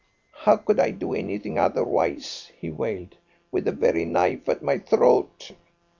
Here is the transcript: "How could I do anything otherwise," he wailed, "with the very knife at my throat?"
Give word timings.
"How 0.33 0.57
could 0.57 0.79
I 0.79 0.89
do 0.89 1.13
anything 1.13 1.59
otherwise," 1.59 2.51
he 2.57 2.71
wailed, 2.71 3.17
"with 3.51 3.65
the 3.65 3.71
very 3.71 4.03
knife 4.03 4.49
at 4.49 4.63
my 4.63 4.79
throat?" 4.79 5.51